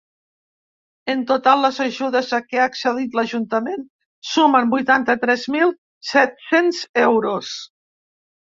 En 1.13 1.19
total, 1.31 1.59
les 1.65 1.81
ajudes 1.83 2.31
a 2.37 2.39
què 2.47 2.61
ha 2.63 2.65
accedit 2.71 3.17
l’ajuntament 3.19 3.85
sumen 4.31 4.73
vuitanta-tres 4.73 5.47
mil 5.57 5.77
set-cents 6.15 6.81
euros. 7.07 7.55